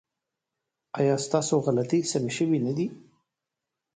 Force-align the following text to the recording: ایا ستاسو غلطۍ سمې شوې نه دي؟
ایا 0.99 1.15
ستاسو 1.25 1.55
غلطۍ 1.65 2.01
سمې 2.11 2.31
شوې 2.37 2.59
نه 2.65 2.71
دي؟ 2.77 2.87